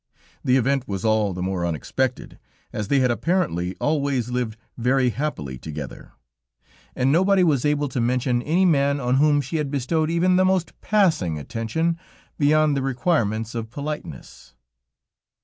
The 0.43 0.57
event 0.57 0.87
was 0.87 1.05
all 1.05 1.31
the 1.31 1.43
more 1.43 1.63
unexpected, 1.63 2.39
as 2.73 2.87
they 2.87 3.01
had 3.01 3.11
apparently 3.11 3.75
always 3.79 4.31
lived 4.31 4.57
very 4.75 5.11
happily 5.11 5.59
together, 5.59 6.13
and 6.95 7.11
nobody 7.11 7.43
was 7.43 7.65
able 7.65 7.87
to 7.89 8.01
mention 8.01 8.41
any 8.41 8.65
man 8.65 8.99
on 8.99 9.17
whom 9.17 9.41
she 9.41 9.57
had 9.57 9.69
bestowed 9.69 10.09
even 10.09 10.37
the 10.37 10.43
most 10.45 10.73
passing 10.81 11.37
attention, 11.37 11.99
beyond 12.39 12.75
the 12.75 12.81
requirements 12.81 13.53
of 13.53 13.69
politeness. 13.69 14.55